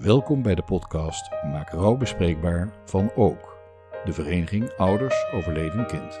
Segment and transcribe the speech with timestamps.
[0.00, 3.56] Welkom bij de podcast Maak rouw bespreekbaar van Ook,
[4.04, 6.20] de vereniging Ouders Overleden Kind.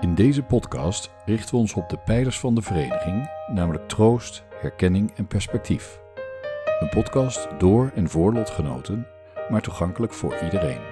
[0.00, 5.12] In deze podcast richten we ons op de pijlers van de vereniging, namelijk troost, herkenning
[5.16, 6.00] en perspectief.
[6.80, 9.06] Een podcast door en voor lotgenoten,
[9.50, 10.89] maar toegankelijk voor iedereen.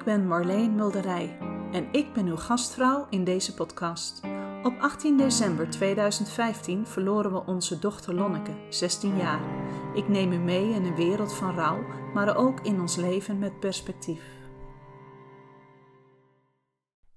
[0.00, 1.38] Ik ben Marleen Mulderij
[1.72, 4.20] en ik ben uw gastvrouw in deze podcast.
[4.62, 9.40] Op 18 december 2015 verloren we onze dochter Lonneke, 16 jaar.
[9.94, 11.82] Ik neem u mee in een wereld van rouw,
[12.14, 14.22] maar ook in ons leven met perspectief.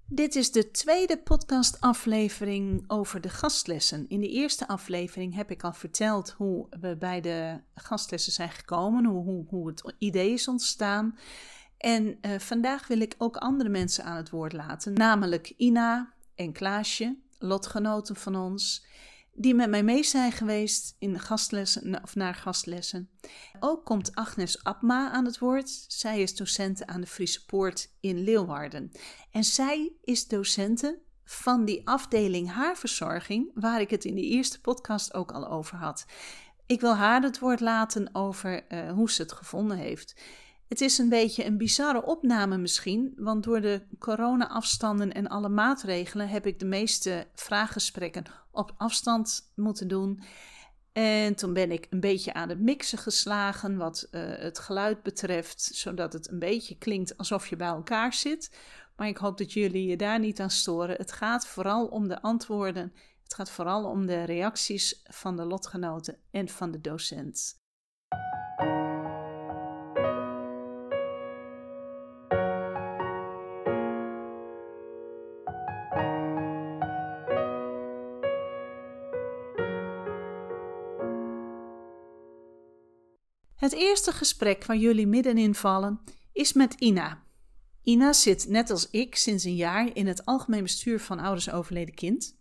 [0.06, 4.08] Dit is de tweede podcastaflevering over de gastlessen.
[4.08, 9.04] In de eerste aflevering heb ik al verteld hoe we bij de gastlessen zijn gekomen,
[9.04, 11.14] hoe, hoe, hoe het idee is ontstaan.
[11.78, 16.52] En eh, vandaag wil ik ook andere mensen aan het woord laten, namelijk Ina en
[16.52, 18.86] Klaasje, lotgenoten van ons,
[19.34, 23.10] die met mij mee zijn geweest in gastlessen of naar gastlessen.
[23.60, 25.84] Ook komt Agnes Abma aan het woord.
[25.88, 28.90] Zij is docent aan de Friese Poort in Leeuwarden.
[29.30, 35.14] En zij is docente van die afdeling haarverzorging, waar ik het in de eerste podcast
[35.14, 36.06] ook al over had.
[36.66, 40.14] Ik wil haar het woord laten over uh, hoe ze het gevonden heeft.
[40.68, 46.28] Het is een beetje een bizarre opname misschien, want door de corona-afstanden en alle maatregelen
[46.28, 50.22] heb ik de meeste vraaggesprekken op afstand moeten doen.
[50.92, 55.60] En toen ben ik een beetje aan het mixen geslagen wat uh, het geluid betreft,
[55.60, 58.56] zodat het een beetje klinkt alsof je bij elkaar zit.
[58.96, 60.96] Maar ik hoop dat jullie je daar niet aan storen.
[60.96, 62.92] Het gaat vooral om de antwoorden.
[63.22, 67.62] Het gaat vooral om de reacties van de lotgenoten en van de docent.
[83.64, 86.00] Het eerste gesprek waar jullie middenin vallen
[86.32, 87.22] is met Ina.
[87.82, 91.94] Ina zit net als ik sinds een jaar in het algemeen bestuur van Ouders Overleden
[91.94, 92.38] Kind.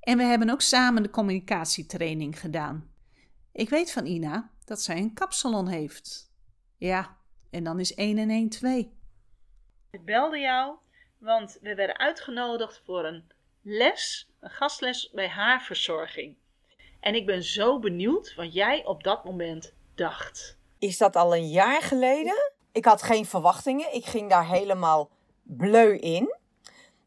[0.00, 2.90] En we hebben ook samen de communicatietraining gedaan.
[3.52, 6.32] Ik weet van Ina dat zij een kapsalon heeft.
[6.76, 7.16] Ja,
[7.50, 8.92] en dan is 1 en 1 2.
[9.90, 10.76] Ik belde jou,
[11.18, 13.24] want we werden uitgenodigd voor een
[13.60, 16.36] les, een gastles bij haarverzorging.
[17.00, 19.74] En ik ben zo benieuwd wat jij op dat moment
[20.78, 22.52] Is dat al een jaar geleden?
[22.72, 23.94] Ik had geen verwachtingen.
[23.94, 25.10] Ik ging daar helemaal
[25.42, 26.34] bleu in.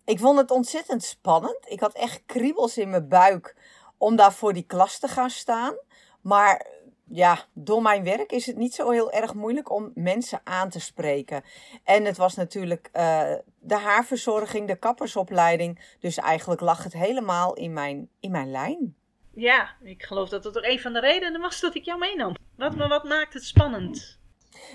[0.06, 1.58] Ik vond het ontzettend spannend.
[1.68, 3.56] Ik had echt kriebels in mijn buik
[3.98, 5.76] om daar voor die klas te gaan staan.
[6.22, 6.68] Maar
[7.08, 10.80] ja, door mijn werk is het niet zo heel erg moeilijk om mensen aan te
[10.80, 11.44] spreken.
[11.84, 15.96] En het was natuurlijk uh, de haarverzorging, de kappersopleiding.
[16.00, 18.96] Dus eigenlijk lag het helemaal in mijn, in mijn lijn.
[19.36, 22.36] Ja, ik geloof dat het ook een van de redenen was dat ik jou meenam.
[22.56, 24.20] Wat, wat maakt het spannend?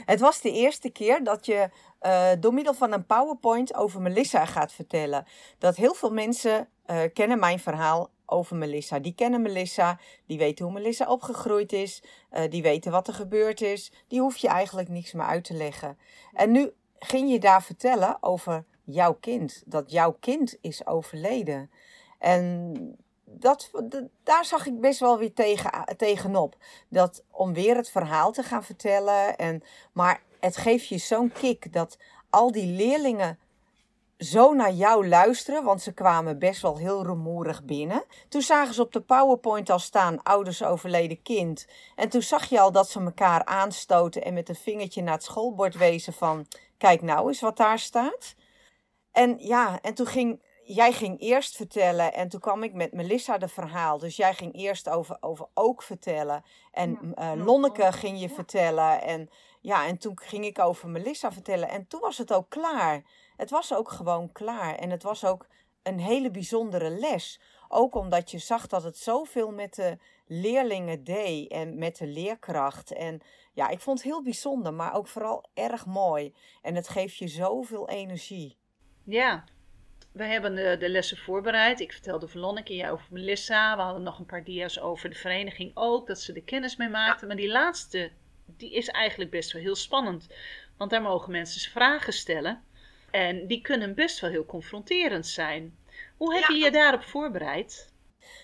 [0.05, 1.71] Het was de eerste keer dat je
[2.03, 5.27] uh, door middel van een PowerPoint over Melissa gaat vertellen.
[5.59, 8.99] Dat heel veel mensen uh, kennen mijn verhaal over Melissa.
[8.99, 13.61] Die kennen Melissa, die weten hoe Melissa opgegroeid is, uh, die weten wat er gebeurd
[13.61, 13.93] is.
[14.09, 15.99] Die hoef je eigenlijk niks meer uit te leggen.
[16.33, 21.71] En nu ging je daar vertellen over jouw kind, dat jouw kind is overleden.
[22.19, 22.75] En
[23.31, 23.71] dat,
[24.23, 26.57] daar zag ik best wel weer tegen, tegenop.
[26.89, 29.37] Dat om weer het verhaal te gaan vertellen.
[29.37, 31.99] En, maar het geeft je zo'n kick dat
[32.31, 33.39] al die leerlingen
[34.19, 38.05] zo naar jou luisteren, want ze kwamen best wel heel rumoerig binnen.
[38.29, 41.67] Toen zagen ze op de PowerPoint al staan: ouders overleden kind.
[41.97, 45.23] En toen zag je al dat ze elkaar aanstoten en met een vingertje naar het
[45.23, 46.47] schoolbord wezen van:
[46.79, 48.35] kijk nou eens wat daar staat.
[49.13, 50.41] En ja, en toen ging
[50.75, 53.99] jij ging eerst vertellen en toen kwam ik met Melissa de verhaal.
[53.99, 56.45] Dus jij ging eerst over, over ook vertellen.
[56.73, 58.35] En ja, uh, Lonneke ging je ja.
[58.35, 59.03] vertellen.
[59.03, 59.31] En
[59.61, 61.69] ja, en toen ging ik over Melissa vertellen.
[61.69, 63.03] En toen was het ook klaar.
[63.37, 64.75] Het was ook gewoon klaar.
[64.75, 65.47] En het was ook
[65.83, 67.41] een hele bijzondere les.
[67.69, 72.93] Ook omdat je zag dat het zoveel met de leerlingen deed en met de leerkracht.
[72.93, 73.21] En
[73.53, 76.35] ja, ik vond het heel bijzonder, maar ook vooral erg mooi.
[76.63, 78.59] En het geeft je zoveel energie.
[79.05, 79.45] Ja,
[80.13, 81.81] we hebben de, de lessen voorbereid.
[81.81, 83.77] Ik vertelde Verlonneke jij over Melissa.
[83.77, 86.89] We hadden nog een paar dia's over de vereniging ook, dat ze er kennis mee
[86.89, 87.27] maakten.
[87.27, 88.11] Maar die laatste,
[88.47, 90.27] die is eigenlijk best wel heel spannend.
[90.77, 92.65] Want daar mogen mensen vragen stellen.
[93.11, 95.79] En die kunnen best wel heel confronterend zijn.
[96.17, 97.93] Hoe heb je je daarop voorbereid?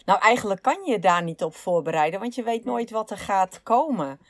[0.04, 3.18] Nou, eigenlijk kan je je daar niet op voorbereiden, want je weet nooit wat er
[3.18, 4.20] gaat komen.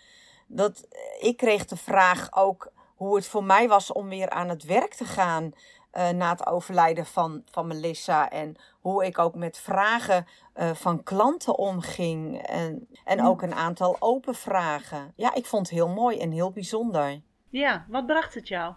[0.47, 0.89] Dat,
[1.21, 4.95] ik kreeg de vraag ook hoe het voor mij was om weer aan het werk
[4.95, 5.53] te gaan
[5.97, 8.31] uh, na het overlijden van, van Melissa.
[8.31, 10.27] En hoe ik ook met vragen
[10.57, 12.43] uh, van klanten omging.
[12.43, 15.13] En, en ook een aantal open vragen.
[15.17, 17.21] Ja, ik vond het heel mooi en heel bijzonder.
[17.49, 18.75] Ja, wat bracht het jou?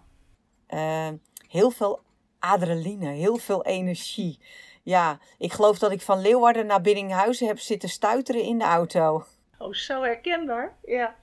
[0.70, 1.08] Uh,
[1.48, 2.02] heel veel
[2.40, 4.40] adrenaline, heel veel energie.
[4.84, 9.26] Ja, ik geloof dat ik van Leeuwarden naar Biddinghuizen heb zitten stuiteren in de auto.
[9.58, 10.78] Oh, zo herkenbaar.
[10.86, 11.16] Ja.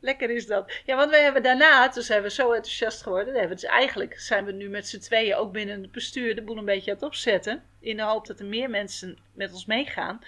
[0.00, 0.72] Lekker is dat.
[0.84, 3.34] Ja, want wij hebben daarna, toen zijn we zo enthousiast geworden.
[3.34, 6.56] Hebben dus eigenlijk zijn we nu met z'n tweeën ook binnen het bestuur de boel
[6.56, 7.62] een beetje aan het opzetten.
[7.80, 10.20] In de hoop dat er meer mensen met ons meegaan.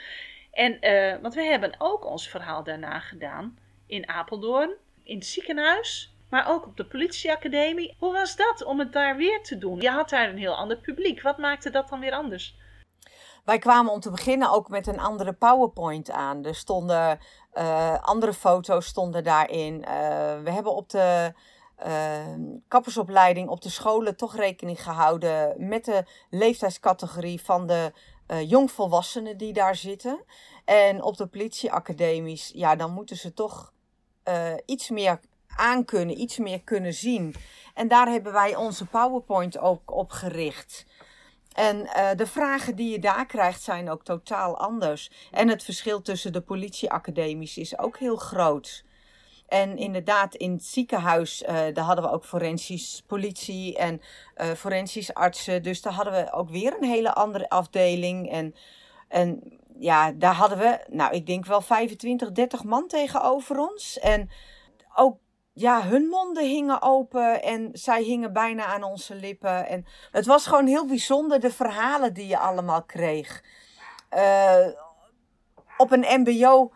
[0.53, 4.71] En, uh, want we hebben ook ons verhaal daarna gedaan in Apeldoorn,
[5.03, 7.95] in het ziekenhuis, maar ook op de politieacademie.
[7.99, 9.81] Hoe was dat om het daar weer te doen?
[9.81, 11.23] Je had daar een heel ander publiek.
[11.23, 12.57] Wat maakte dat dan weer anders?
[13.45, 16.45] Wij kwamen om te beginnen ook met een andere PowerPoint aan.
[16.45, 17.19] Er stonden
[17.55, 19.75] uh, andere foto's stonden daarin.
[19.75, 19.85] Uh,
[20.43, 21.33] we hebben op de
[21.87, 22.21] uh,
[22.69, 27.93] kappersopleiding op de scholen toch rekening gehouden met de leeftijdscategorie van de
[28.47, 30.25] jongvolwassenen die daar zitten.
[30.65, 33.73] En op de politieacademies, ja, dan moeten ze toch
[34.67, 35.21] iets meer
[35.57, 37.35] aankunnen, iets meer kunnen zien.
[37.75, 40.87] En daar hebben wij onze PowerPoint ook op gericht.
[41.53, 45.11] En uh, de vragen die je daar krijgt zijn ook totaal anders.
[45.31, 48.85] En het verschil tussen de politieacademies is ook heel groot.
[49.53, 54.01] En inderdaad, in het ziekenhuis, uh, daar hadden we ook forensisch politie en
[54.37, 55.63] uh, forensisch artsen.
[55.63, 58.31] Dus daar hadden we ook weer een hele andere afdeling.
[58.31, 58.55] En,
[59.09, 63.99] en ja, daar hadden we, nou, ik denk wel 25, 30 man tegenover ons.
[63.99, 64.31] En
[64.95, 65.19] ook
[65.55, 69.67] ja, hun monden hingen open en zij hingen bijna aan onze lippen.
[69.67, 73.45] En het was gewoon heel bijzonder, de verhalen die je allemaal kreeg.
[74.17, 74.67] Uh,
[75.77, 76.73] op een MBO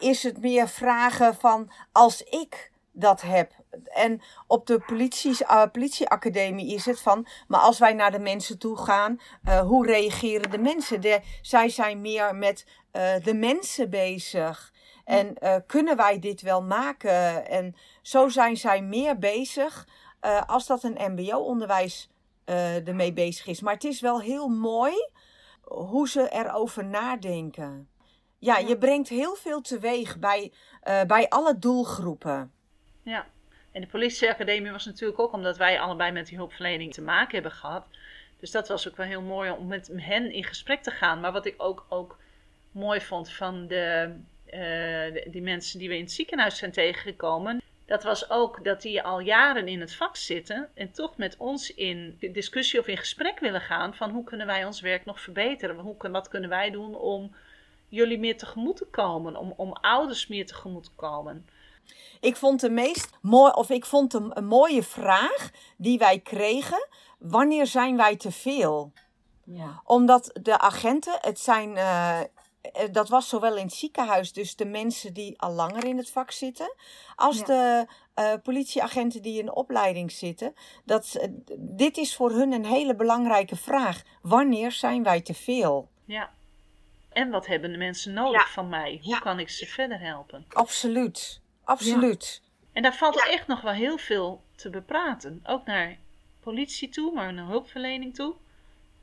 [0.00, 3.52] is het meer vragen van als ik dat heb.
[3.84, 8.58] En op de politie, uh, politieacademie is het van, maar als wij naar de mensen
[8.58, 9.20] toe gaan,
[9.66, 11.00] hoe reageren de mensen?
[11.00, 12.66] De, zij zijn meer met
[13.22, 14.72] de mensen bezig.
[15.06, 17.46] En uh, kunnen wij dit wel maken?
[17.48, 19.88] En zo zijn zij meer bezig
[20.22, 22.08] uh, als dat een MBO-onderwijs
[22.46, 23.60] uh, ermee bezig is.
[23.60, 25.08] Maar het is wel heel mooi
[25.62, 27.88] hoe ze erover nadenken.
[28.38, 30.52] Ja, je brengt heel veel teweeg bij,
[31.06, 32.52] bij alle doelgroepen.
[33.02, 33.26] Ja,
[33.72, 37.52] en de politieacademie was natuurlijk ook omdat wij allebei met die hulpverlening te maken hebben
[37.52, 37.86] gehad.
[38.40, 41.20] Dus dat was ook wel heel mooi om met hen in gesprek te gaan.
[41.20, 42.18] Maar wat ik ook, ook
[42.70, 44.14] mooi vond van de
[44.54, 49.02] uh, die mensen die we in het ziekenhuis zijn tegengekomen, dat was ook dat die
[49.02, 53.38] al jaren in het vak zitten en toch met ons in discussie of in gesprek
[53.38, 55.78] willen gaan van hoe kunnen wij ons werk nog verbeteren?
[55.78, 57.34] Hoe, wat kunnen wij doen om
[57.88, 61.46] jullie meer tegemoet te komen, om, om ouders meer tegemoet te komen?
[62.20, 66.88] Ik vond de meest mooi, of ik vond een, een mooie vraag die wij kregen:
[67.18, 68.92] wanneer zijn wij te veel?
[69.44, 69.80] Ja.
[69.84, 72.26] Omdat de agenten, het zijn uh, eh,
[72.92, 76.30] dat was zowel in het ziekenhuis, dus de mensen die al langer in het vak
[76.30, 76.74] zitten,
[77.16, 77.86] als de
[78.18, 80.54] uh, politieagenten die in opleiding zitten.
[80.84, 84.02] Dat, dit is voor hun een hele belangrijke vraag.
[84.22, 85.88] Wanneer zijn wij te veel?
[86.04, 86.30] Ja.
[87.08, 89.00] En wat hebben de mensen nodig van mij?
[89.02, 90.44] Hoe kan ik ze verder helpen?
[90.48, 91.40] Absoluut.
[91.64, 92.42] Absoluut.
[92.72, 95.40] En daar valt echt nog wel heel veel te bepraten.
[95.44, 95.96] Ook naar
[96.40, 98.34] politie toe, maar naar hulpverlening toe.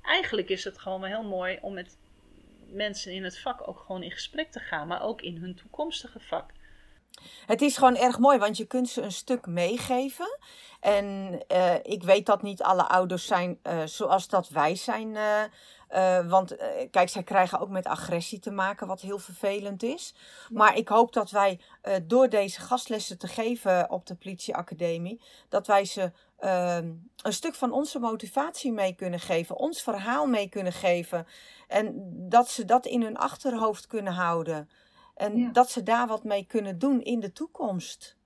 [0.02, 1.98] Eigenlijk is het gewoon wel heel mooi om met
[2.74, 6.20] mensen in het vak ook gewoon in gesprek te gaan, maar ook in hun toekomstige
[6.20, 6.52] vak.
[7.46, 10.38] Het is gewoon erg mooi, want je kunt ze een stuk meegeven.
[10.80, 15.10] En uh, ik weet dat niet alle ouders zijn uh, zoals dat wij zijn.
[15.10, 16.56] Uh, want
[16.92, 20.16] kijk, zij krijgen ook met agressie te maken, wat heel vervelend is.
[20.50, 21.60] Maar ik hoop dat wij
[22.04, 26.12] door deze gastlessen te geven op de politieacademie, dat wij ze
[26.44, 31.28] Ehm, een stuk van onze motivatie mee kunnen geven, ons verhaal mee kunnen geven.
[31.68, 34.70] En dat ze dat in hun achterhoofd kunnen houden.
[35.16, 38.18] En dat ze daar wat mee kunnen doen in de toekomst.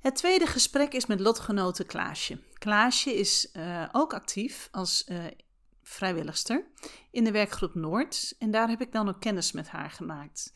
[0.00, 2.38] Het tweede gesprek is met lotgenote Klaasje.
[2.62, 5.24] Klaasje is uh, ook actief als uh,
[5.82, 6.66] vrijwilligster
[7.10, 8.34] in de werkgroep Noord.
[8.38, 10.52] En daar heb ik dan ook kennis met haar gemaakt.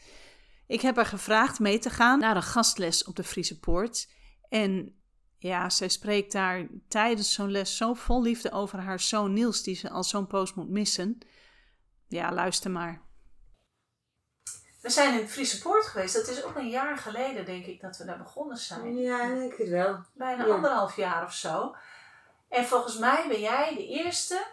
[0.66, 4.08] Ik heb haar gevraagd mee te gaan naar een gastles op de Friese Poort.
[4.48, 5.00] En
[5.38, 9.76] ja, zij spreekt daar tijdens zo'n les zo vol liefde over haar zoon Niels, die
[9.76, 11.18] ze al zo'n poos moet missen.
[12.08, 13.02] Ja, luister maar.
[14.82, 16.14] We zijn in de Friese Poort geweest.
[16.14, 18.96] Dat is ook een jaar geleden, denk ik, dat we daar begonnen zijn.
[18.96, 20.04] Ja, ik denk het wel.
[20.14, 20.54] Bijna Ja.
[20.54, 21.74] anderhalf jaar of zo.
[22.56, 24.46] En volgens mij ben jij de eerste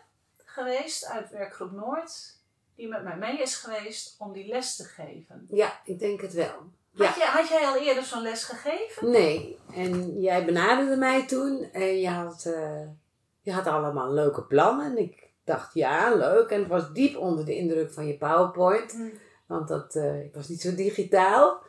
[0.45, 2.37] geweest uit werkgroep Noord
[2.75, 5.47] die met mij mee is geweest om die les te geven.
[5.49, 6.55] Ja, ik denk het wel.
[6.91, 7.05] Ja.
[7.05, 9.11] Had, jij, had jij al eerder zo'n les gegeven?
[9.11, 12.87] Nee, en jij benaderde mij toen en je had, eh,
[13.41, 14.85] je had allemaal leuke plannen.
[14.85, 16.49] En ik dacht, ja, leuk.
[16.49, 18.97] En ik was diep onder de indruk van je PowerPoint.
[19.45, 21.61] Want dat, eh, ik was niet zo digitaal.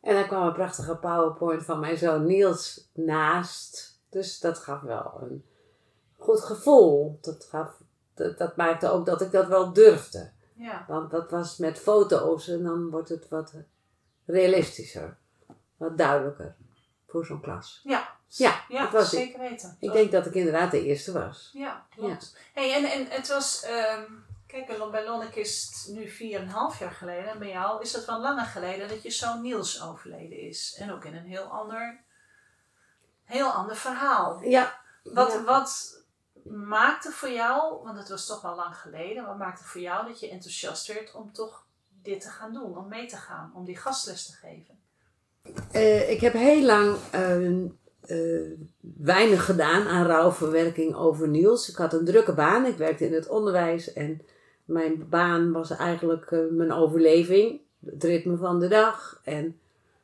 [0.00, 4.00] En dan kwam een prachtige PowerPoint van mijn zoon Niels naast.
[4.08, 5.44] Dus dat gaf wel een
[6.18, 7.18] goed gevoel.
[7.20, 7.68] Dat, gaf,
[8.14, 10.30] dat, dat maakte ook dat ik dat wel durfde.
[10.54, 10.84] Ja.
[10.88, 13.52] Want dat was met foto's en dan wordt het wat
[14.26, 15.16] realistischer.
[15.76, 16.56] Wat duidelijker
[17.06, 17.80] voor zo'n klas.
[17.84, 19.18] Ja, Ja, ja dat was ik.
[19.18, 19.76] zeker weten.
[19.80, 21.50] Ik denk dat ik inderdaad de eerste was.
[21.52, 22.36] Ja, klopt.
[22.54, 24.02] Hey, en, en het was, ehm,
[24.46, 27.30] kijk, bij- bij Lonneke is het nu 4,5 jaar geleden.
[27.30, 30.76] En bij jou is het wel langer geleden dat je zoon Niels overleden is.
[30.78, 32.00] En ook in een heel ander,
[33.24, 34.42] heel ander verhaal.
[34.42, 34.80] Ja.
[35.02, 35.42] Wat, ja.
[35.44, 35.97] wat
[36.50, 40.20] maakte voor jou, want het was toch wel lang geleden, wat maakte voor jou dat
[40.20, 41.66] je enthousiast werd om toch
[42.02, 44.78] dit te gaan doen, om mee te gaan, om die gastles te geven?
[45.72, 47.64] Eh, ik heb heel lang eh,
[48.08, 48.50] eh,
[48.80, 51.68] weinig gedaan aan rouwverwerking over Niels.
[51.68, 52.66] Ik had een drukke baan.
[52.66, 54.20] Ik werkte in het onderwijs en
[54.64, 57.60] mijn baan was eigenlijk eh, mijn overleving.
[57.86, 59.58] Het ritme van de dag en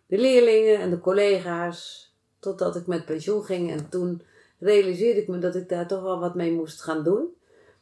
[0.06, 2.12] de leerlingen en de collega's.
[2.38, 4.22] Totdat ik met pensioen ging en toen
[4.58, 7.28] realiseerde ik me dat ik daar toch wel wat mee moest gaan doen.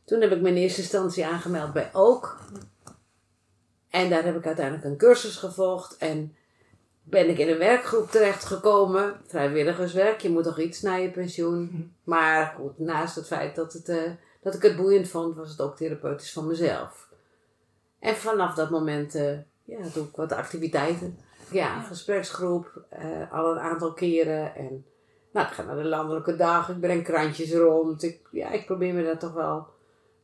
[0.05, 2.39] Toen heb ik me in eerste instantie aangemeld bij Ook.
[3.91, 6.37] En daar heb ik uiteindelijk een cursus gevolgd en
[7.03, 9.21] ben ik in een werkgroep terechtgekomen.
[9.27, 11.93] Vrijwilligerswerk, je moet toch iets na je pensioen.
[12.05, 14.11] Maar goed, naast het feit dat, het, eh,
[14.43, 17.09] dat ik het boeiend vond, was het ook therapeutisch voor mezelf.
[17.99, 21.19] En vanaf dat moment eh, ja, doe ik wat activiteiten.
[21.51, 24.55] Ja, gespreksgroep, eh, al een aantal keren.
[24.55, 24.87] En
[25.33, 28.03] nou, ik ga naar de landelijke dag, ik breng krantjes rond.
[28.03, 29.67] Ik, ja, ik probeer me daar toch wel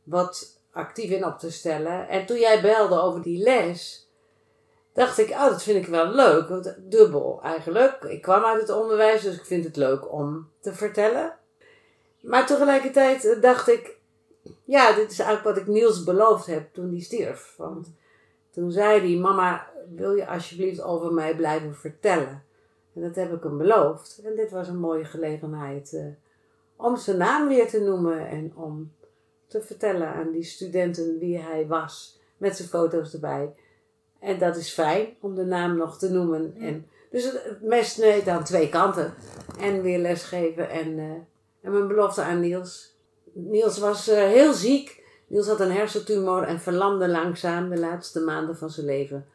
[0.03, 2.07] wat actief in op te stellen.
[2.07, 4.07] En toen jij belde over die les,
[4.93, 6.73] dacht ik, oh, dat vind ik wel leuk.
[6.77, 8.03] Dubbel eigenlijk.
[8.03, 11.37] Ik kwam uit het onderwijs, dus ik vind het leuk om te vertellen.
[12.21, 13.97] Maar tegelijkertijd dacht ik,
[14.63, 17.53] ja, dit is eigenlijk wat ik Niels beloofd heb toen hij stierf.
[17.57, 17.93] Want
[18.51, 22.43] toen zei hij, mama, wil je alsjeblieft over mij blijven vertellen?
[22.99, 24.21] En dat heb ik hem beloofd.
[24.23, 26.05] En dit was een mooie gelegenheid eh,
[26.75, 28.91] om zijn naam weer te noemen en om
[29.47, 32.19] te vertellen aan die studenten wie hij was.
[32.37, 33.55] Met zijn foto's erbij.
[34.19, 36.55] En dat is fijn om de naam nog te noemen.
[36.59, 39.13] En, dus het, mes sneed aan twee kanten.
[39.59, 41.05] En weer lesgeven en, eh,
[41.61, 42.97] en mijn belofte aan Niels.
[43.31, 45.03] Niels was eh, heel ziek.
[45.27, 49.25] Niels had een hersentumor en verlamde langzaam de laatste maanden van zijn leven.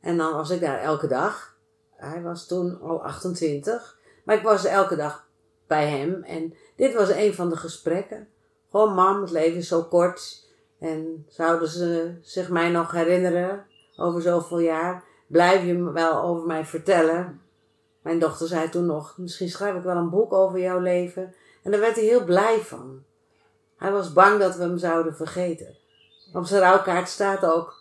[0.00, 1.55] En dan was ik daar elke dag.
[1.96, 3.98] Hij was toen al 28.
[4.24, 5.28] Maar ik was elke dag
[5.66, 6.22] bij hem.
[6.22, 8.28] En dit was een van de gesprekken.
[8.70, 10.44] Gewoon, mam, het leven is zo kort.
[10.78, 15.04] En zouden ze zich mij nog herinneren over zoveel jaar?
[15.26, 17.40] Blijf je me wel over mij vertellen?
[18.02, 21.34] Mijn dochter zei toen nog, misschien schrijf ik wel een boek over jouw leven.
[21.62, 23.02] En daar werd hij heel blij van.
[23.76, 25.76] Hij was bang dat we hem zouden vergeten.
[26.32, 27.75] Op zijn rouwkaart staat ook,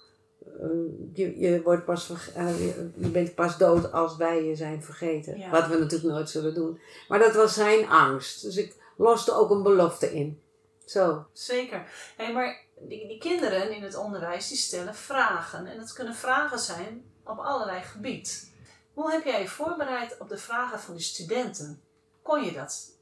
[1.14, 5.38] je, je, wordt pas eh, je, je bent pas dood als wij je zijn vergeten.
[5.38, 5.50] Ja.
[5.50, 6.80] Wat we natuurlijk nooit zullen doen.
[7.08, 8.42] Maar dat was zijn angst.
[8.42, 10.42] Dus ik loste ook een belofte in.
[10.86, 11.26] Zo.
[11.34, 11.88] Zeker.
[12.18, 15.66] Hey, maar die, die kinderen in het onderwijs die stellen vragen.
[15.66, 18.54] En dat kunnen vragen zijn op allerlei gebied.
[18.94, 21.82] Hoe heb jij je voorbereid op de vragen van de studenten?
[22.22, 22.95] Kon je dat?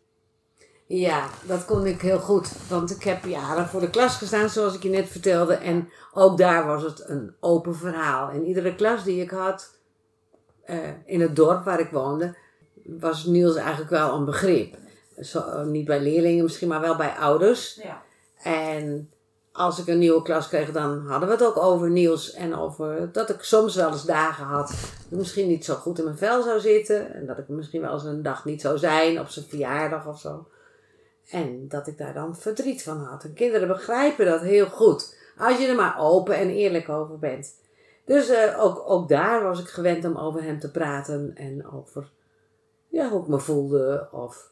[0.95, 2.51] Ja, dat kon ik heel goed.
[2.69, 5.53] Want ik heb jaren voor de klas gestaan, zoals ik je net vertelde.
[5.53, 8.29] En ook daar was het een open verhaal.
[8.29, 9.77] In iedere klas die ik had,
[10.63, 12.35] eh, in het dorp waar ik woonde,
[12.83, 14.75] was Niels eigenlijk wel een begrip.
[15.19, 17.79] Zo, niet bij leerlingen misschien, maar wel bij ouders.
[17.83, 18.01] Ja.
[18.43, 19.11] En
[19.51, 22.33] als ik een nieuwe klas kreeg, dan hadden we het ook over Niels.
[22.33, 24.77] En over dat ik soms wel eens dagen had dat
[25.09, 27.13] ik misschien niet zo goed in mijn vel zou zitten.
[27.13, 30.19] En dat ik misschien wel eens een dag niet zou zijn op zijn verjaardag of
[30.19, 30.47] zo.
[31.29, 33.23] En dat ik daar dan verdriet van had.
[33.23, 35.17] En kinderen begrijpen dat heel goed.
[35.37, 37.55] Als je er maar open en eerlijk over bent.
[38.05, 41.31] Dus eh, ook, ook daar was ik gewend om over hem te praten.
[41.35, 42.11] En over
[42.87, 44.07] ja, hoe ik me voelde.
[44.11, 44.51] Of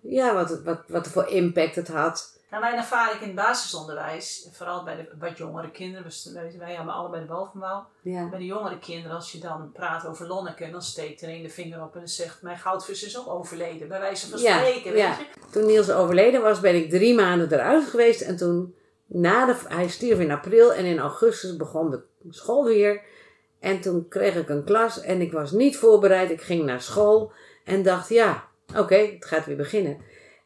[0.00, 2.39] ja, wat, wat, wat voor impact het had.
[2.50, 6.94] Nou, mijn ervaring in het basisonderwijs, vooral bij de wat jongere kinderen, wij, wij hebben
[6.94, 7.86] allebei de bovenbouw.
[8.02, 8.28] Ja.
[8.28, 11.48] Bij de jongere kinderen, als je dan praat over Lonneke, dan steekt er een de
[11.48, 14.96] vinger op en zegt: Mijn goudvis is ook overleden, bij wijze van Ja, spreken.
[14.96, 15.16] ja.
[15.16, 15.50] Weet je?
[15.50, 18.20] Toen Niels overleden was, ben ik drie maanden eruit geweest.
[18.20, 18.74] En toen,
[19.06, 23.02] na de, hij stierf in april en in augustus begon de school weer.
[23.60, 26.30] En toen kreeg ik een klas en ik was niet voorbereid.
[26.30, 27.32] Ik ging naar school
[27.64, 30.00] en dacht, ja, oké, het gaat weer beginnen.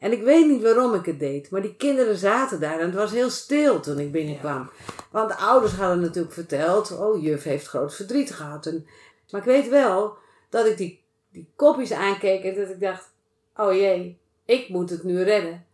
[0.05, 2.95] En ik weet niet waarom ik het deed, maar die kinderen zaten daar en het
[2.95, 4.71] was heel stil toen ik binnenkwam.
[5.11, 8.67] Want de ouders hadden natuurlijk verteld, oh, juf heeft groot verdriet gehad.
[8.67, 8.87] En,
[9.31, 10.17] maar ik weet wel
[10.51, 13.11] dat ik die, die kopjes aankeek en dat ik dacht,
[13.57, 15.67] oh jee, ik moet het nu redden.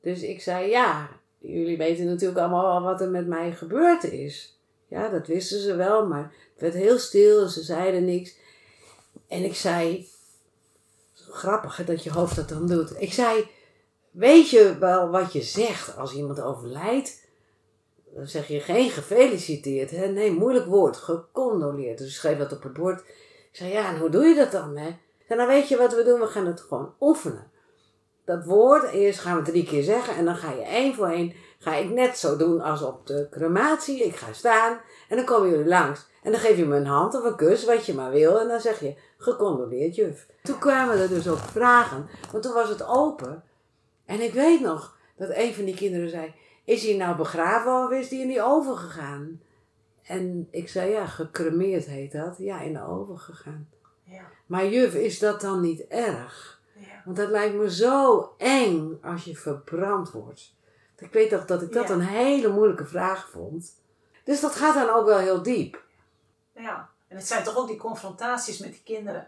[0.00, 4.58] Dus ik zei, ja, jullie weten natuurlijk allemaal wat er met mij gebeurd is.
[4.88, 8.36] Ja, dat wisten ze wel, maar het werd heel stil en ze zeiden niks.
[9.28, 10.08] En ik zei,
[11.32, 13.00] grappig dat je hoofd dat dan doet.
[13.00, 13.48] Ik zei,
[14.10, 17.20] weet je wel wat je zegt als iemand overlijdt?
[18.14, 20.06] Dan zeg je geen gefeliciteerd, hè?
[20.06, 21.98] nee, moeilijk woord, gecondoleerd.
[21.98, 23.00] Dus ik schreef dat op het bord.
[23.00, 24.76] Ik zei, ja, en hoe doe je dat dan?
[24.76, 24.96] Hè?
[25.26, 26.20] Zei, nou weet je wat we doen?
[26.20, 27.50] We gaan het gewoon oefenen.
[28.24, 31.32] Dat woord, eerst gaan we drie keer zeggen en dan ga je één voor één,
[31.62, 34.04] ga ik net zo doen als op de crematie.
[34.04, 36.06] Ik ga staan en dan komen jullie langs.
[36.22, 38.40] En dan geef je me een hand of een kus, wat je maar wil.
[38.40, 40.26] En dan zeg je, gecondoleerd juf.
[40.42, 43.44] Toen kwamen er dus ook vragen, want toen was het open.
[44.04, 47.90] En ik weet nog dat een van die kinderen zei, is hij nou begraven of
[47.90, 49.40] is hij in die oven gegaan?
[50.02, 52.36] En ik zei, ja, gecremeerd heet dat.
[52.38, 53.68] Ja, in de oven gegaan.
[54.04, 56.60] Ja, Maar juf, is dat dan niet erg?
[56.74, 57.02] ja.
[57.04, 60.54] Want dat lijkt me zo eng als je verbrand wordt.
[61.02, 61.94] Ik weet toch dat ik dat Ja.
[61.94, 63.80] een hele moeilijke vraag vond.
[64.24, 65.82] Dus dat gaat dan ook wel heel diep.
[66.54, 69.26] Ja, en het zijn toch ook die confrontaties met die kinderen.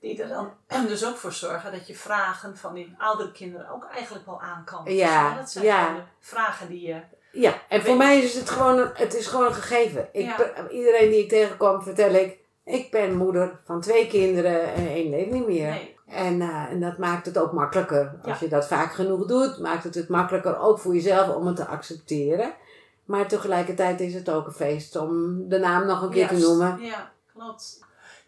[0.00, 0.52] Die er dan
[0.88, 4.64] dus ook voor zorgen dat je vragen van die oudere kinderen ook eigenlijk wel aan
[4.64, 4.94] kan.
[4.94, 6.06] Ja, dat zijn ja.
[6.20, 7.00] vragen die je.
[7.32, 10.08] Ja, en voor mij is het gewoon een, het is gewoon een gegeven.
[10.12, 10.68] Ik, Ja.
[10.70, 15.30] iedereen die ik tegenkom vertel ik, ik ben moeder van twee kinderen en één leeft
[15.30, 15.70] niet meer.
[15.70, 15.96] Nee.
[16.06, 18.12] En, eh, en dat maakt het ook makkelijker.
[18.22, 18.44] Als Ja.
[18.44, 21.66] je dat vaak genoeg doet, maakt het het makkelijker ook voor jezelf om het te
[21.66, 22.54] accepteren.
[23.04, 26.80] Maar tegelijkertijd is het ook een feest om de naam nog een keer te noemen.
[26.80, 27.78] Ja, klopt.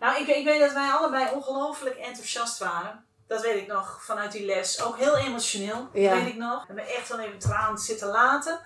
[0.00, 3.04] Nou, ik, ik weet dat wij allebei ongelooflijk enthousiast waren.
[3.26, 4.82] Dat weet ik nog vanuit die les.
[4.84, 6.14] Ook heel emotioneel, Ja.
[6.14, 6.60] weet ik nog.
[6.60, 8.58] We hebben echt wel even tranen zitten laten.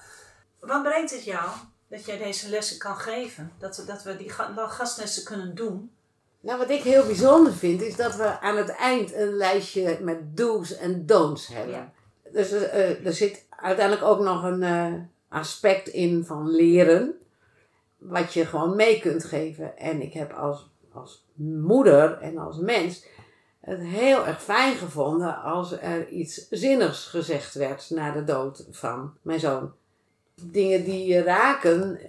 [0.61, 1.49] Wat brengt het jou
[1.89, 3.53] dat jij deze lessen kan geven?
[3.59, 5.93] Dat we, dat we die ga- gastlessen kunnen doen?
[6.41, 10.37] Nou, wat ik heel bijzonder vind, is dat we aan het eind een lijstje met
[10.37, 11.75] do's en don'ts hebben.
[11.75, 11.93] Ja.
[12.33, 14.93] Dus eh, eh, er zit uiteindelijk ook nog een eh,
[15.29, 17.15] aspect in van leren,
[17.99, 19.79] wat je gewoon mee kunt geven.
[19.79, 23.05] En ik heb als, als moeder en als mens
[23.61, 29.15] het heel erg fijn gevonden als er iets zinnigs gezegd werd na de dood van
[29.23, 29.73] mijn zoon.
[30.43, 32.01] Dingen die je raken,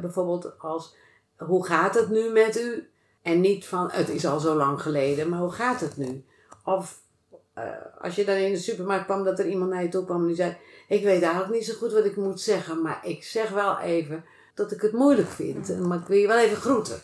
[0.00, 0.94] bijvoorbeeld als
[1.36, 2.90] hoe gaat het nu met u?
[3.22, 6.24] En niet van het is al zo lang geleden, maar hoe gaat het nu?
[6.64, 6.98] Of
[7.54, 7.64] eh,
[8.00, 10.26] als je dan in de supermarkt kwam, dat er iemand naar je toe kwam en
[10.26, 10.56] die zei:
[10.88, 14.24] Ik weet eigenlijk niet zo goed wat ik moet zeggen, maar ik zeg wel even
[14.54, 15.70] dat ik het moeilijk vind.
[15.70, 17.00] En Maar ik wil je wel even groeten.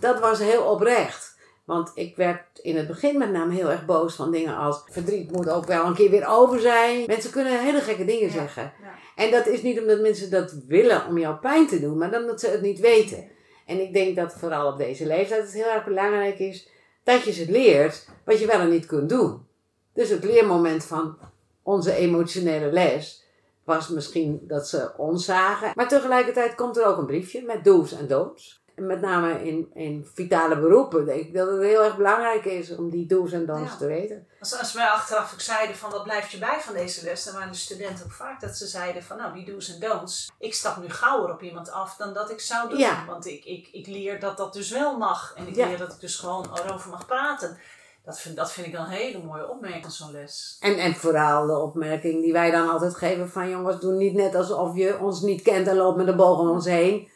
[0.00, 1.38] Dat was heel oprecht.
[1.64, 5.30] Want ik werd in het begin met name heel erg boos van dingen als verdriet
[5.32, 7.04] moet ook wel een keer weer over zijn.
[7.06, 8.32] Mensen kunnen hele gekke dingen Ja.
[8.32, 8.62] zeggen.
[8.82, 8.94] Ja.
[9.24, 12.40] En dat is niet omdat mensen dat willen om jou pijn te doen, maar omdat
[12.40, 13.24] ze het niet weten.
[13.70, 16.68] En ik denk dat vooral op deze leeftijd het heel erg belangrijk is
[17.04, 19.46] dat je ze leert wat je wel en niet kunt doen.
[19.92, 21.18] Dus het leermoment van
[21.62, 23.24] onze emotionele les
[23.64, 25.72] was misschien dat ze ons zagen.
[25.74, 28.59] Maar tegelijkertijd komt er ook een briefje met do's en don'ts.
[28.86, 32.90] Met name in, in vitale beroepen denk ik dat het heel erg belangrijk is om
[32.90, 33.76] die do's en don'ts Ja.
[33.76, 34.26] te weten.
[34.40, 37.34] Als, als wij achteraf ook zeiden van wat blijft je bij van deze les, dan
[37.34, 40.30] waren de studenten ook vaak dat ze zeiden van nou die do's en don'ts.
[40.38, 42.78] Ik stap nu gauwer op iemand af dan dat ik zou doen.
[42.78, 43.04] Ja.
[43.06, 45.32] Want ik, ik, ik leer dat dat dus wel mag.
[45.36, 45.66] En ik Ja.
[45.66, 47.58] leer dat ik dus gewoon erover mag praten.
[48.04, 50.56] Dat vind, dat vind ik dan een hele mooie opmerking van zo'n les.
[50.60, 54.34] En, en vooral de opmerking die wij dan altijd geven van jongens, doe niet net
[54.34, 57.09] alsof je ons niet kent en loopt met een boog om ons heen.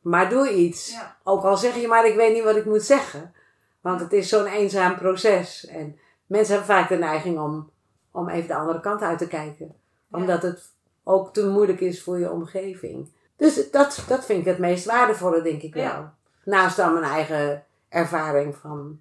[0.00, 0.92] Maar doe iets.
[0.92, 1.16] Ja.
[1.22, 3.34] Ook al zeg je maar ik weet niet wat ik moet zeggen.
[3.80, 5.66] Want het is zo'n eenzaam proces.
[5.66, 7.70] En mensen hebben vaak de neiging om,
[8.10, 9.74] om even de andere kant uit te kijken.
[10.10, 10.72] Omdat het
[11.04, 13.12] ook te moeilijk is voor je omgeving.
[13.36, 16.10] Dus dat, dat vind ik het meest waardevolle, denk ik wel.
[16.44, 19.00] Naast dan mijn eigen ervaring van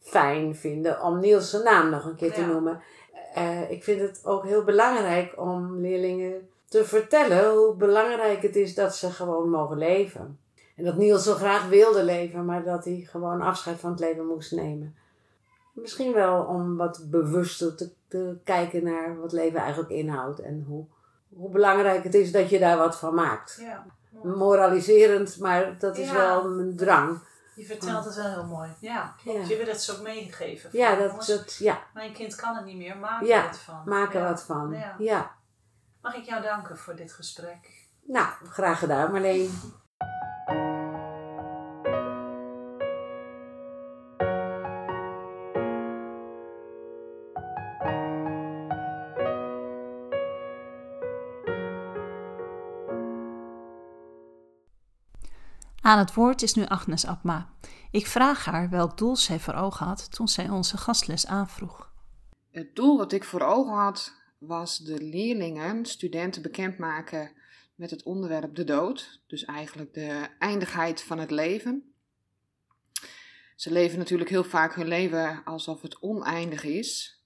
[0.00, 2.82] fijn vinden om Niels zijn naam nog een keer te noemen.
[3.34, 8.74] Eh, ik vind het ook heel belangrijk om leerlingen te vertellen hoe belangrijk het is
[8.74, 10.38] dat ze gewoon mogen leven.
[10.76, 14.26] En dat Niels zo graag wilde leven, maar dat hij gewoon afscheid van het leven
[14.26, 14.96] moest nemen.
[15.72, 20.84] Misschien wel om wat bewuster te, te kijken naar wat leven eigenlijk inhoudt en hoe
[21.36, 23.58] hoe belangrijk het is dat je daar wat van maakt.
[23.60, 23.86] Ja.
[24.22, 26.14] Moraliserend, maar dat is Ja.
[26.14, 27.18] wel mijn drang.
[27.54, 28.68] Je vertelt het wel heel mooi.
[28.80, 29.32] Ja, Ja.
[29.32, 30.70] Je wil het zo meegegeven.
[30.72, 33.82] Ja, dat, dat, ja, Mijn kind kan het niet meer, maak er wat van.
[33.84, 34.28] maak er Ja.
[34.28, 34.76] wat van.
[34.98, 35.36] Ja.
[36.00, 37.86] Mag ik jou danken voor dit gesprek?
[38.02, 39.50] Nou, graag gedaan Marleen.
[55.80, 57.48] Aan het woord is nu Agnes Abma.
[57.90, 61.90] Ik vraag haar welk doel zij voor ogen had toen zij onze gastles aanvroeg.
[62.50, 67.32] Het doel wat ik voor ogen had, was de leerlingen, studenten bekendmaken
[67.74, 69.20] met het onderwerp de dood.
[69.26, 71.92] Dus eigenlijk de eindigheid van het leven.
[73.56, 77.22] Ze leven natuurlijk heel vaak hun leven alsof het oneindig is.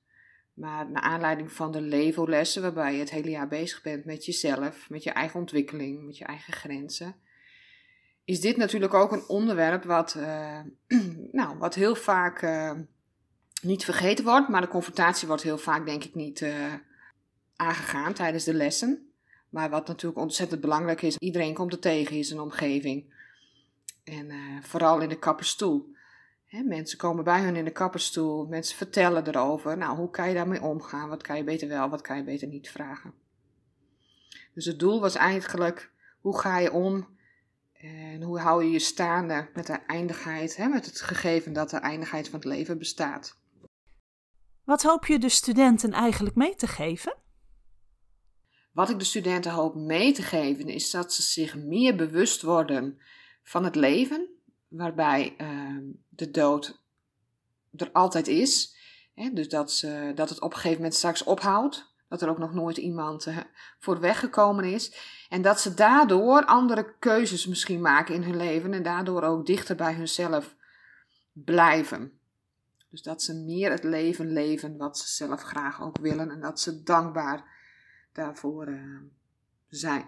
[0.54, 4.90] Maar naar aanleiding van de Levo-lessen, waarbij je het hele jaar bezig bent met jezelf,
[4.90, 7.16] met je eigen ontwikkeling, met je eigen grenzen,
[8.24, 10.60] is dit natuurlijk ook een onderwerp wat, eh,
[11.32, 12.72] nou, wat heel vaak eh,
[13.62, 16.72] niet vergeten wordt, maar de confrontatie wordt heel vaak, denk ik, niet eh,
[17.62, 19.12] aangegaan tijdens de lessen.
[19.48, 23.14] Maar wat natuurlijk ontzettend belangrijk is, iedereen komt er tegen in zijn omgeving.
[24.04, 25.90] En eh, vooral in de kapperstoel.
[26.64, 29.76] Mensen komen bij hun in de kapperstoel, mensen vertellen erover.
[29.76, 31.08] Nou, hoe kan je daarmee omgaan?
[31.08, 33.14] Wat kan je beter wel, wat kan je beter niet vragen?
[34.54, 37.08] Dus het doel was eigenlijk, hoe ga je om
[37.72, 41.76] en hoe hou je je staande met de eindigheid, hè, met het gegeven dat de
[41.76, 43.40] eindigheid van het leven bestaat.
[44.64, 47.21] Wat hoop je de studenten eigenlijk mee te geven?
[48.72, 52.98] Wat ik de studenten hoop mee te geven is dat ze zich meer bewust worden
[53.42, 54.28] van het leven,
[54.68, 55.76] waarbij uh,
[56.08, 56.82] de dood
[57.76, 58.76] er altijd is.
[59.14, 59.30] Hè?
[59.32, 61.90] Dus dat, ze, dat het op een gegeven moment straks ophoudt.
[62.08, 63.36] Dat er ook nog nooit iemand uh,
[63.78, 64.96] voor weggekomen is.
[65.28, 69.76] En dat ze daardoor andere keuzes misschien maken in hun leven en daardoor ook dichter
[69.76, 70.56] bij hunzelf
[71.32, 72.18] blijven.
[72.90, 76.60] Dus dat ze meer het leven leven wat ze zelf graag ook willen en dat
[76.60, 77.44] ze dankbaar
[78.12, 78.98] daarvoor uh,
[79.68, 80.04] zijn.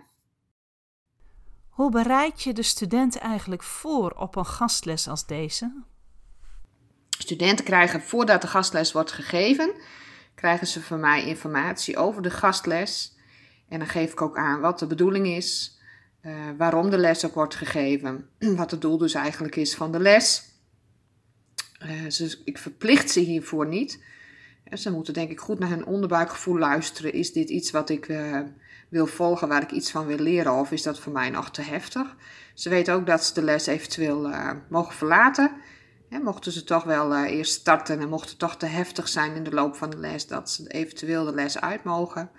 [1.68, 5.82] Hoe bereid je de studenten eigenlijk voor op een gastles als deze?
[7.18, 9.74] Studenten krijgen voordat de gastles wordt gegeven,
[10.34, 13.16] krijgen ze van mij informatie over de gastles.
[13.68, 15.78] En dan geef ik ook aan wat de bedoeling is,
[16.22, 20.00] uh, waarom de les ook wordt gegeven, wat het doel dus eigenlijk is van de
[20.00, 20.52] les.
[21.82, 24.04] Uh, dus ik verplicht ze hiervoor niet.
[24.72, 27.12] Ze moeten denk ik goed naar hun onderbuikgevoel luisteren.
[27.12, 28.40] Is dit iets wat ik uh,
[28.88, 31.62] wil volgen, waar ik iets van wil leren, of is dat voor mij nog te
[31.62, 32.16] heftig?
[32.54, 35.50] Ze weten ook dat ze de les eventueel uh, mogen verlaten.
[36.08, 39.34] Hè, mochten ze toch wel uh, eerst starten en mocht het toch te heftig zijn
[39.34, 42.30] in de loop van de les, dat ze eventueel de les uit mogen.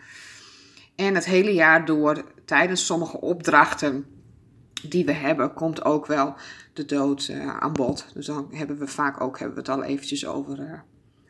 [0.95, 4.05] En het hele jaar door, tijdens sommige opdrachten
[4.87, 6.35] die we hebben, komt ook wel
[6.73, 8.07] de dood aan bod.
[8.13, 10.83] Dus dan hebben we vaak ook hebben we het al eventjes over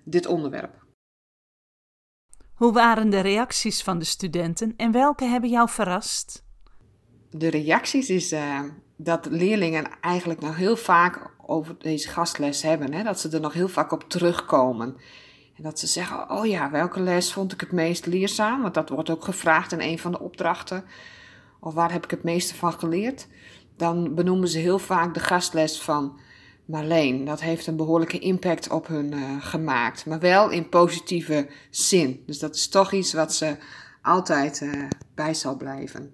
[0.04, 0.85] dit onderwerp.
[2.56, 6.44] Hoe waren de reacties van de studenten en welke hebben jou verrast?
[7.30, 8.60] De reacties is uh,
[8.98, 12.94] dat leerlingen eigenlijk nog heel vaak over deze gastles hebben.
[12.94, 13.04] Hè?
[13.04, 14.96] Dat ze er nog heel vaak op terugkomen.
[15.56, 18.62] En dat ze zeggen, oh ja, welke les vond ik het meest leerzaam?
[18.62, 20.84] Want dat wordt ook gevraagd in een van de opdrachten.
[21.60, 23.28] Of waar heb ik het meeste van geleerd?
[23.78, 26.20] Dan benoemen ze heel vaak de gastles van
[26.66, 27.26] Marleen.
[27.26, 30.06] Dat heeft een behoorlijke impact op hun uh, gemaakt.
[30.06, 32.24] Maar wel in positieve zin.
[32.26, 33.58] Dus dat is toch iets wat ze
[34.02, 36.14] altijd uh, bij zal blijven.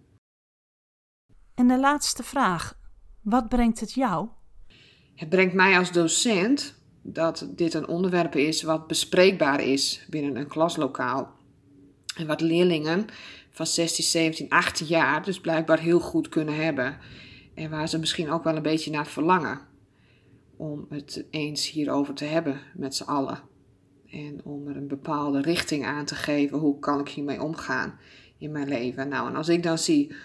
[1.55, 2.79] En de laatste vraag.
[3.21, 4.27] Wat brengt het jou?
[5.15, 10.47] Het brengt mij als docent dat dit een onderwerp is wat bespreekbaar is binnen een
[10.47, 11.31] klaslokaal.
[12.15, 13.05] En wat leerlingen
[13.51, 16.97] van 16, 17, 18 jaar dus blijkbaar heel goed kunnen hebben.
[17.55, 19.69] En waar ze misschien ook wel een beetje naar verlangen
[20.61, 23.39] om het eens hierover te hebben met z'n allen.
[24.09, 26.57] En om er een bepaalde richting aan te geven.
[26.57, 27.99] Hoe kan ik hiermee omgaan
[28.37, 29.07] in mijn leven?
[29.07, 30.15] Nou, en als ik dan zie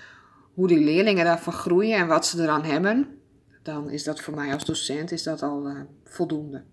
[0.55, 3.19] hoe die leerlingen daarvan groeien en wat ze eraan hebben,
[3.63, 6.65] dan is dat voor mij als docent is dat al uh, voldoende.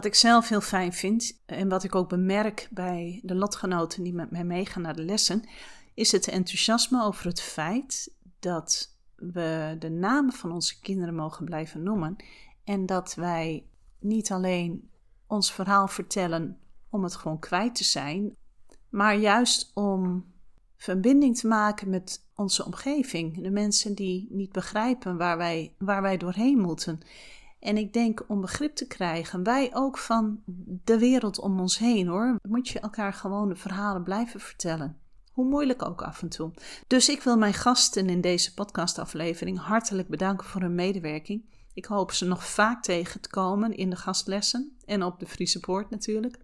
[0.00, 4.12] Wat ik zelf heel fijn vind en wat ik ook bemerk bij de lotgenoten die
[4.12, 5.48] met mij meegaan naar de lessen,
[5.94, 11.82] is het enthousiasme over het feit dat we de namen van onze kinderen mogen blijven
[11.82, 12.16] noemen
[12.64, 13.66] en dat wij
[13.98, 14.90] niet alleen
[15.26, 16.58] ons verhaal vertellen
[16.90, 18.34] om het gewoon kwijt te zijn,
[18.88, 20.24] maar juist om
[20.76, 26.16] verbinding te maken met onze omgeving, de mensen die niet begrijpen waar wij, waar wij
[26.16, 27.00] doorheen moeten.
[27.60, 30.42] En ik denk om begrip te krijgen, wij ook van
[30.84, 34.98] de wereld om ons heen hoor, moet je elkaar gewoon de verhalen blijven vertellen.
[35.32, 36.52] Hoe moeilijk ook af en toe.
[36.86, 41.44] Dus ik wil mijn gasten in deze podcastaflevering hartelijk bedanken voor hun medewerking.
[41.74, 45.60] Ik hoop ze nog vaak tegen te komen in de gastlessen en op de Friese
[45.60, 46.38] Poort natuurlijk.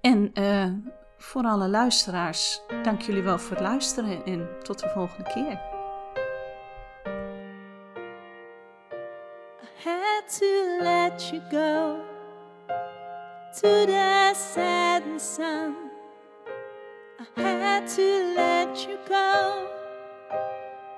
[0.00, 0.72] En uh,
[1.18, 5.69] voor alle luisteraars, dank jullie wel voor het luisteren en tot de volgende keer.
[9.84, 12.00] Had to let you go
[13.60, 15.74] to the setting sun.
[17.18, 19.66] I had to let you go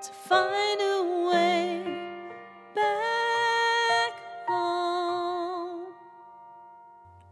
[0.01, 1.83] to find a way
[2.75, 4.13] back
[4.45, 5.85] home.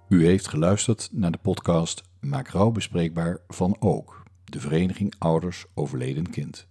[0.09, 6.29] U heeft geluisterd naar de podcast Maak rouw bespreekbaar van Ook, de Vereniging Ouders Overleden
[6.29, 6.67] Kind.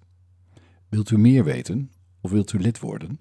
[0.89, 3.21] Wilt u meer weten of wilt u lid worden?